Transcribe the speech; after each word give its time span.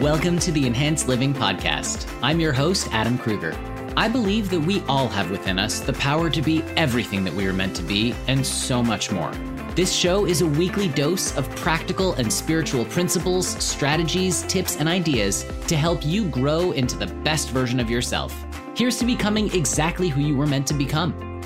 Welcome 0.00 0.38
to 0.40 0.52
the 0.52 0.66
Enhanced 0.66 1.08
Living 1.08 1.32
Podcast. 1.32 2.06
I'm 2.22 2.38
your 2.38 2.52
host, 2.52 2.86
Adam 2.92 3.16
Kruger. 3.16 3.56
I 3.96 4.08
believe 4.08 4.50
that 4.50 4.60
we 4.60 4.82
all 4.82 5.08
have 5.08 5.30
within 5.30 5.58
us 5.58 5.80
the 5.80 5.94
power 5.94 6.28
to 6.28 6.42
be 6.42 6.62
everything 6.76 7.24
that 7.24 7.32
we 7.32 7.46
are 7.46 7.52
meant 7.54 7.74
to 7.76 7.82
be 7.82 8.14
and 8.28 8.44
so 8.46 8.82
much 8.82 9.10
more. 9.10 9.32
This 9.74 9.94
show 9.94 10.26
is 10.26 10.42
a 10.42 10.46
weekly 10.46 10.88
dose 10.88 11.34
of 11.38 11.48
practical 11.56 12.12
and 12.16 12.30
spiritual 12.30 12.84
principles, 12.84 13.48
strategies, 13.64 14.42
tips, 14.42 14.76
and 14.76 14.86
ideas 14.86 15.46
to 15.66 15.76
help 15.78 16.04
you 16.04 16.28
grow 16.28 16.72
into 16.72 16.98
the 16.98 17.06
best 17.06 17.48
version 17.48 17.80
of 17.80 17.88
yourself. 17.88 18.36
Here's 18.76 18.98
to 18.98 19.06
becoming 19.06 19.50
exactly 19.54 20.08
who 20.10 20.20
you 20.20 20.36
were 20.36 20.46
meant 20.46 20.66
to 20.66 20.74
become. 20.74 21.40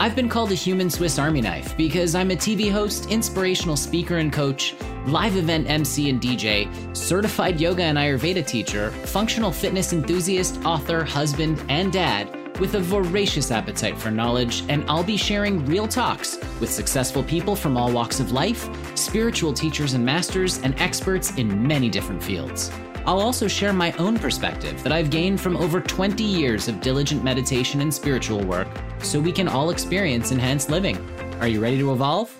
I've 0.00 0.16
been 0.16 0.28
called 0.28 0.50
a 0.50 0.56
human 0.56 0.90
Swiss 0.90 1.20
Army 1.20 1.40
knife 1.40 1.76
because 1.76 2.16
I'm 2.16 2.32
a 2.32 2.36
TV 2.36 2.68
host, 2.72 3.12
inspirational 3.12 3.76
speaker 3.76 4.16
and 4.16 4.32
coach, 4.32 4.74
live 5.06 5.36
event 5.36 5.68
MC 5.68 6.10
and 6.10 6.20
DJ, 6.20 6.68
certified 6.96 7.60
yoga 7.60 7.82
and 7.82 7.98
Ayurveda 7.98 8.46
teacher, 8.46 8.90
functional 8.90 9.50
fitness 9.50 9.92
enthusiast, 9.92 10.64
author, 10.64 11.04
husband, 11.04 11.62
and 11.68 11.92
dad 11.92 12.38
with 12.60 12.74
a 12.74 12.80
voracious 12.80 13.50
appetite 13.50 13.98
for 13.98 14.10
knowledge, 14.10 14.62
and 14.68 14.84
I'll 14.88 15.02
be 15.02 15.16
sharing 15.16 15.64
real 15.66 15.88
talks 15.88 16.38
with 16.60 16.70
successful 16.70 17.22
people 17.24 17.56
from 17.56 17.76
all 17.76 17.90
walks 17.90 18.20
of 18.20 18.32
life, 18.32 18.68
spiritual 18.96 19.52
teachers 19.52 19.94
and 19.94 20.04
masters, 20.04 20.58
and 20.58 20.78
experts 20.80 21.36
in 21.36 21.66
many 21.66 21.88
different 21.88 22.22
fields. 22.22 22.70
I'll 23.04 23.20
also 23.20 23.48
share 23.48 23.72
my 23.72 23.92
own 23.92 24.18
perspective 24.18 24.80
that 24.84 24.92
I've 24.92 25.10
gained 25.10 25.40
from 25.40 25.56
over 25.56 25.80
20 25.80 26.22
years 26.22 26.68
of 26.68 26.80
diligent 26.80 27.24
meditation 27.24 27.80
and 27.80 27.92
spiritual 27.92 28.44
work 28.44 28.68
so 29.00 29.18
we 29.18 29.32
can 29.32 29.48
all 29.48 29.70
experience 29.70 30.30
enhanced 30.30 30.70
living. 30.70 30.96
Are 31.40 31.48
you 31.48 31.60
ready 31.60 31.78
to 31.78 31.92
evolve? 31.92 32.32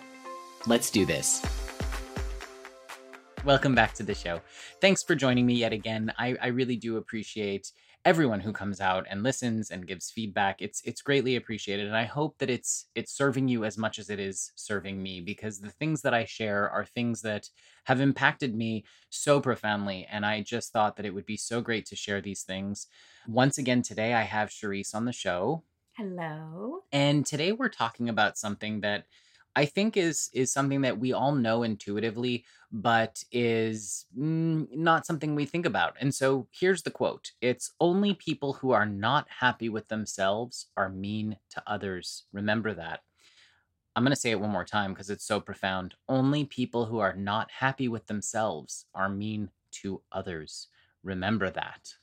Let's 0.69 0.91
do 0.91 1.04
this. 1.04 1.42
Welcome 3.44 3.74
back 3.74 3.92
to 3.94 4.04
the 4.04 4.14
show. 4.14 4.40
Thanks 4.80 5.02
for 5.02 5.16
joining 5.16 5.46
me 5.46 5.54
yet 5.54 5.72
again. 5.72 6.12
I, 6.16 6.36
I 6.40 6.46
really 6.48 6.76
do 6.76 6.96
appreciate 6.96 7.72
everyone 8.04 8.38
who 8.38 8.52
comes 8.52 8.80
out 8.80 9.04
and 9.10 9.24
listens 9.24 9.70
and 9.70 9.86
gives 9.86 10.10
feedback 10.10 10.60
it's 10.60 10.82
it's 10.84 11.02
greatly 11.02 11.36
appreciated 11.36 11.86
and 11.86 11.96
i 11.96 12.02
hope 12.02 12.36
that 12.38 12.50
it's 12.50 12.86
it's 12.96 13.16
serving 13.16 13.46
you 13.46 13.64
as 13.64 13.78
much 13.78 13.96
as 13.96 14.10
it 14.10 14.18
is 14.18 14.50
serving 14.56 15.00
me 15.00 15.20
because 15.20 15.60
the 15.60 15.70
things 15.70 16.02
that 16.02 16.12
i 16.12 16.24
share 16.24 16.68
are 16.68 16.84
things 16.84 17.22
that 17.22 17.48
have 17.84 18.00
impacted 18.00 18.56
me 18.56 18.84
so 19.08 19.40
profoundly 19.40 20.04
and 20.10 20.26
i 20.26 20.40
just 20.40 20.72
thought 20.72 20.96
that 20.96 21.06
it 21.06 21.14
would 21.14 21.26
be 21.26 21.36
so 21.36 21.60
great 21.60 21.86
to 21.86 21.94
share 21.94 22.20
these 22.20 22.42
things 22.42 22.88
once 23.28 23.56
again 23.56 23.82
today 23.82 24.14
i 24.14 24.22
have 24.22 24.48
Charisse 24.48 24.96
on 24.96 25.04
the 25.04 25.12
show 25.12 25.62
hello 25.96 26.80
and 26.90 27.24
today 27.24 27.52
we're 27.52 27.68
talking 27.68 28.08
about 28.08 28.36
something 28.36 28.80
that 28.80 29.04
I 29.55 29.67
think 29.67 29.97
is 29.97 30.31
is 30.33 30.53
something 30.53 30.81
that 30.83 30.98
we 30.98 31.12
all 31.12 31.34
know 31.34 31.62
intuitively, 31.62 32.45
but 32.70 33.22
is 33.33 34.06
not 34.14 35.06
something 35.06 35.34
we 35.34 35.44
think 35.44 35.67
about. 35.67 35.97
And 36.00 36.14
so 36.14 36.48
here's 36.53 36.83
the 36.83 36.91
quote: 36.91 37.33
"It's 37.41 37.72
only 37.81 38.14
people 38.14 38.55
who 38.55 38.70
are 38.70 38.86
not 38.86 39.28
happy 39.28 39.69
with 39.69 39.89
themselves 39.89 40.69
are 40.77 40.89
mean 40.89 41.39
to 41.50 41.62
others. 41.67 42.25
Remember 42.33 42.72
that." 42.75 43.03
I'm 43.94 44.05
going 44.05 44.11
to 44.14 44.17
say 44.17 44.31
it 44.31 44.41
one 44.41 44.50
more 44.50 44.64
time 44.64 44.94
because 44.94 45.11
it's 45.11 45.25
so 45.25 45.39
profound. 45.39 45.97
Only 46.09 46.47
people 46.47 46.87
who 46.87 46.98
are 46.98 47.14
not 47.14 47.50
happy 47.50 47.89
with 47.89 48.06
themselves 48.06 48.87
are 48.94 49.11
mean 49.11 49.50
to 49.72 50.03
others. 50.11 50.69
Remember 51.03 51.50
that. 51.50 51.94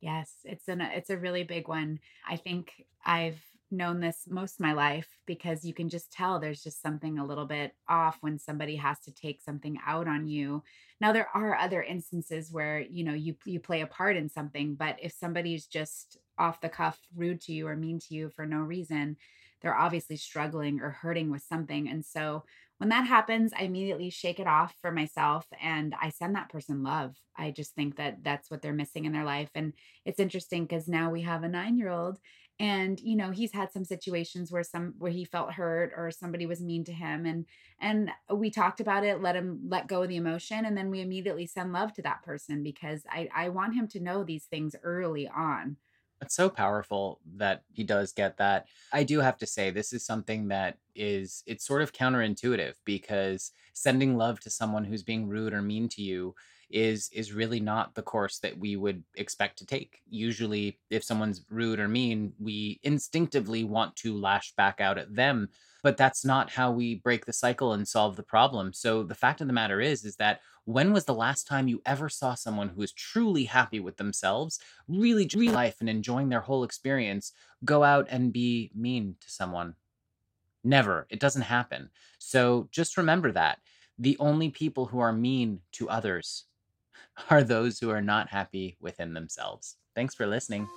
Yes, 0.00 0.36
it's 0.44 0.68
an 0.68 0.80
it's 0.80 1.10
a 1.10 1.18
really 1.18 1.42
big 1.42 1.68
one. 1.68 2.00
I 2.26 2.36
think 2.36 2.86
I've 3.04 3.42
known 3.70 4.00
this 4.00 4.26
most 4.28 4.54
of 4.54 4.60
my 4.60 4.72
life 4.72 5.08
because 5.26 5.64
you 5.64 5.74
can 5.74 5.88
just 5.88 6.12
tell 6.12 6.38
there's 6.38 6.62
just 6.62 6.80
something 6.80 7.18
a 7.18 7.26
little 7.26 7.46
bit 7.46 7.74
off 7.88 8.18
when 8.20 8.38
somebody 8.38 8.76
has 8.76 8.98
to 9.00 9.12
take 9.12 9.40
something 9.40 9.78
out 9.86 10.06
on 10.06 10.26
you. 10.26 10.62
Now 11.00 11.12
there 11.12 11.28
are 11.34 11.56
other 11.56 11.82
instances 11.82 12.52
where, 12.52 12.80
you 12.80 13.04
know, 13.04 13.14
you 13.14 13.36
you 13.44 13.60
play 13.60 13.80
a 13.80 13.86
part 13.86 14.16
in 14.16 14.28
something, 14.28 14.74
but 14.74 14.96
if 15.02 15.12
somebody's 15.12 15.66
just 15.66 16.18
off 16.38 16.60
the 16.60 16.68
cuff 16.68 16.98
rude 17.14 17.40
to 17.42 17.52
you 17.52 17.66
or 17.66 17.76
mean 17.76 17.98
to 17.98 18.14
you 18.14 18.30
for 18.30 18.46
no 18.46 18.58
reason, 18.58 19.16
they're 19.60 19.76
obviously 19.76 20.16
struggling 20.16 20.80
or 20.80 20.90
hurting 20.90 21.30
with 21.30 21.42
something. 21.42 21.88
And 21.88 22.04
so 22.04 22.44
when 22.78 22.90
that 22.90 23.06
happens, 23.06 23.52
I 23.58 23.62
immediately 23.62 24.10
shake 24.10 24.38
it 24.38 24.46
off 24.46 24.74
for 24.82 24.92
myself 24.92 25.46
and 25.62 25.94
I 26.00 26.10
send 26.10 26.34
that 26.36 26.50
person 26.50 26.82
love. 26.82 27.16
I 27.36 27.50
just 27.50 27.74
think 27.74 27.96
that 27.96 28.22
that's 28.22 28.50
what 28.50 28.60
they're 28.60 28.74
missing 28.74 29.06
in 29.06 29.12
their 29.12 29.24
life. 29.24 29.50
And 29.54 29.72
it's 30.04 30.20
interesting 30.20 30.64
because 30.64 30.88
now 30.88 31.10
we 31.10 31.22
have 31.22 31.42
a 31.42 31.48
nine 31.48 31.78
year 31.78 31.88
old 31.88 32.18
and 32.58 33.00
you 33.00 33.16
know 33.16 33.30
he's 33.30 33.52
had 33.52 33.70
some 33.72 33.84
situations 33.84 34.50
where 34.50 34.62
some 34.62 34.94
where 34.98 35.12
he 35.12 35.24
felt 35.24 35.52
hurt 35.52 35.92
or 35.96 36.10
somebody 36.10 36.46
was 36.46 36.60
mean 36.62 36.84
to 36.84 36.92
him 36.92 37.26
and 37.26 37.44
and 37.80 38.10
we 38.32 38.50
talked 38.50 38.80
about 38.80 39.04
it 39.04 39.20
let 39.20 39.36
him 39.36 39.60
let 39.68 39.86
go 39.86 40.02
of 40.02 40.08
the 40.08 40.16
emotion 40.16 40.64
and 40.64 40.76
then 40.76 40.90
we 40.90 41.00
immediately 41.00 41.46
send 41.46 41.72
love 41.72 41.92
to 41.92 42.02
that 42.02 42.22
person 42.22 42.62
because 42.62 43.02
i 43.10 43.28
i 43.34 43.48
want 43.48 43.74
him 43.74 43.86
to 43.86 44.00
know 44.00 44.24
these 44.24 44.44
things 44.44 44.74
early 44.82 45.28
on 45.28 45.76
it's 46.22 46.34
so 46.34 46.48
powerful 46.48 47.20
that 47.36 47.62
he 47.72 47.84
does 47.84 48.12
get 48.12 48.38
that. 48.38 48.66
I 48.92 49.04
do 49.04 49.20
have 49.20 49.36
to 49.38 49.46
say, 49.46 49.70
this 49.70 49.92
is 49.92 50.04
something 50.04 50.48
that 50.48 50.78
is, 50.94 51.42
it's 51.46 51.66
sort 51.66 51.82
of 51.82 51.92
counterintuitive 51.92 52.74
because 52.84 53.52
sending 53.74 54.16
love 54.16 54.40
to 54.40 54.50
someone 54.50 54.84
who's 54.84 55.02
being 55.02 55.28
rude 55.28 55.52
or 55.52 55.62
mean 55.62 55.88
to 55.90 56.02
you 56.02 56.34
is 56.70 57.08
is 57.12 57.32
really 57.32 57.60
not 57.60 57.94
the 57.94 58.02
course 58.02 58.38
that 58.40 58.58
we 58.58 58.76
would 58.76 59.02
expect 59.14 59.58
to 59.58 59.66
take. 59.66 60.00
Usually 60.08 60.78
if 60.90 61.04
someone's 61.04 61.44
rude 61.50 61.78
or 61.78 61.88
mean, 61.88 62.32
we 62.38 62.80
instinctively 62.82 63.64
want 63.64 63.94
to 63.96 64.16
lash 64.18 64.52
back 64.56 64.80
out 64.80 64.98
at 64.98 65.14
them, 65.14 65.48
but 65.82 65.96
that's 65.96 66.24
not 66.24 66.50
how 66.50 66.72
we 66.72 66.96
break 66.96 67.24
the 67.24 67.32
cycle 67.32 67.72
and 67.72 67.86
solve 67.86 68.16
the 68.16 68.22
problem. 68.22 68.72
So 68.72 69.02
the 69.02 69.14
fact 69.14 69.40
of 69.40 69.46
the 69.46 69.52
matter 69.52 69.80
is 69.80 70.04
is 70.04 70.16
that 70.16 70.40
when 70.64 70.92
was 70.92 71.04
the 71.04 71.14
last 71.14 71.46
time 71.46 71.68
you 71.68 71.80
ever 71.86 72.08
saw 72.08 72.34
someone 72.34 72.68
who 72.68 72.82
is 72.82 72.92
truly 72.92 73.44
happy 73.44 73.78
with 73.78 73.96
themselves, 73.96 74.58
really 74.88 75.30
real 75.36 75.52
life 75.52 75.76
and 75.80 75.88
enjoying 75.88 76.28
their 76.28 76.40
whole 76.40 76.64
experience, 76.64 77.32
go 77.64 77.84
out 77.84 78.06
and 78.10 78.32
be 78.32 78.72
mean 78.74 79.14
to 79.20 79.30
someone? 79.30 79.74
Never. 80.64 81.06
It 81.10 81.20
doesn't 81.20 81.42
happen. 81.42 81.90
So 82.18 82.68
just 82.72 82.96
remember 82.96 83.30
that. 83.30 83.60
The 84.00 84.16
only 84.18 84.50
people 84.50 84.86
who 84.86 84.98
are 84.98 85.12
mean 85.12 85.60
to 85.72 85.88
others 85.88 86.46
are 87.30 87.42
those 87.42 87.78
who 87.78 87.90
are 87.90 88.02
not 88.02 88.28
happy 88.28 88.76
within 88.80 89.14
themselves. 89.14 89.76
Thanks 89.94 90.14
for 90.14 90.26
listening. 90.26 90.68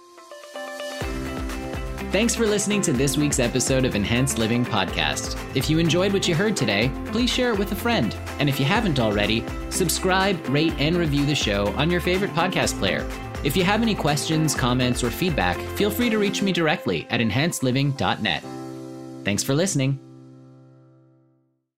Thanks 2.11 2.33
for 2.33 2.47
listening 2.47 2.81
to 2.83 2.91
this 2.91 3.17
week's 3.17 3.37
episode 3.37 3.85
of 3.85 3.93
Enhanced 3.93 4.39
Living 4.39 4.65
Podcast. 4.65 5.37
If 5.55 5.69
you 5.69 5.77
enjoyed 5.77 6.11
what 6.11 6.27
you 6.27 6.33
heard 6.33 6.57
today, 6.57 6.91
please 7.07 7.29
share 7.29 7.53
it 7.53 7.59
with 7.59 7.71
a 7.71 7.75
friend. 7.75 8.15
And 8.39 8.49
if 8.49 8.59
you 8.59 8.65
haven't 8.65 8.99
already, 8.99 9.45
subscribe, 9.69 10.43
rate, 10.49 10.73
and 10.79 10.97
review 10.97 11.25
the 11.27 11.35
show 11.35 11.67
on 11.77 11.91
your 11.91 12.01
favorite 12.01 12.31
podcast 12.31 12.79
player. 12.79 13.07
If 13.43 13.55
you 13.55 13.63
have 13.63 13.83
any 13.83 13.93
questions, 13.93 14.55
comments, 14.55 15.03
or 15.03 15.11
feedback, 15.11 15.57
feel 15.77 15.91
free 15.91 16.09
to 16.09 16.17
reach 16.17 16.41
me 16.41 16.51
directly 16.51 17.05
at 17.11 17.19
enhancedliving.net. 17.19 18.43
Thanks 19.23 19.43
for 19.43 19.53
listening. 19.53 20.08